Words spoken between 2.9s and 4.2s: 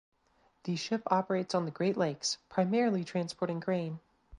transporting grain.